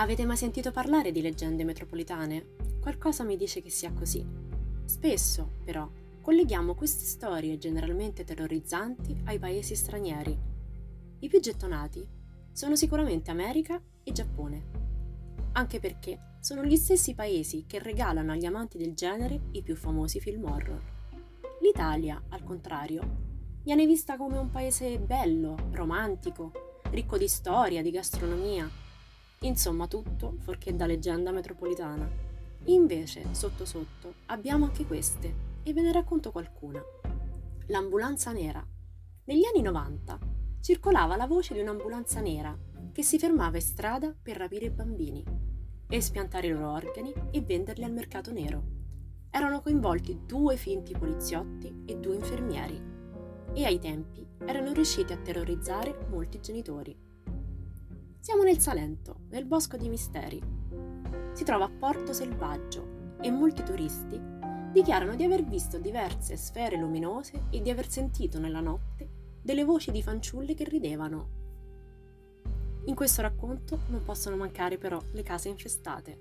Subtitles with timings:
[0.00, 2.54] Avete mai sentito parlare di leggende metropolitane?
[2.80, 4.24] Qualcosa mi dice che sia così.
[4.84, 5.90] Spesso, però,
[6.20, 10.38] colleghiamo queste storie generalmente terrorizzanti ai paesi stranieri.
[11.18, 12.06] I più gettonati
[12.52, 14.66] sono sicuramente America e Giappone,
[15.54, 20.20] anche perché sono gli stessi paesi che regalano agli amanti del genere i più famosi
[20.20, 20.80] film horror.
[21.60, 23.02] L'Italia, al contrario,
[23.64, 26.52] viene vista come un paese bello, romantico,
[26.90, 28.86] ricco di storia, di gastronomia,
[29.42, 32.10] Insomma tutto fuorché da leggenda metropolitana.
[32.64, 36.82] Invece, sotto sotto, abbiamo anche queste e ve ne racconto qualcuna.
[37.66, 38.66] L'ambulanza nera.
[39.24, 40.18] Negli anni 90
[40.60, 42.56] circolava la voce di un'ambulanza nera
[42.92, 45.22] che si fermava in strada per rapire i bambini,
[45.88, 48.62] espiantare i loro organi e venderli al mercato nero.
[49.30, 52.82] Erano coinvolti due finti poliziotti e due infermieri
[53.52, 57.07] e ai tempi erano riusciti a terrorizzare molti genitori.
[58.20, 60.42] Siamo nel Salento, nel bosco di misteri.
[61.32, 64.20] Si trova a Porto Selvaggio e molti turisti
[64.72, 69.08] dichiarano di aver visto diverse sfere luminose e di aver sentito nella notte
[69.40, 71.36] delle voci di fanciulle che ridevano.
[72.84, 76.18] In questo racconto non possono mancare però le case infestate.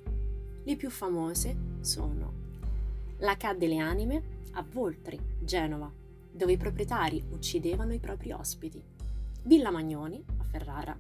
[0.64, 2.46] Le più famose sono
[3.18, 5.92] la Ca delle Anime a Voltri, Genova,
[6.32, 8.82] dove i proprietari uccidevano i propri ospiti,
[9.44, 10.98] Villa Magnoni a Ferrara,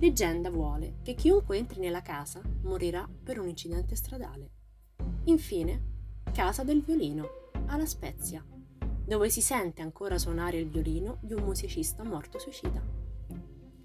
[0.00, 4.50] Leggenda vuole che chiunque entri nella casa morirà per un incidente stradale.
[5.24, 8.42] Infine, Casa del Violino, alla Spezia,
[9.04, 12.82] dove si sente ancora suonare il violino di un musicista morto suicida.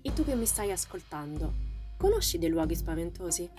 [0.02, 1.52] E tu che mi stai ascoltando,
[1.97, 3.50] conosci dei luoghi spaventosi?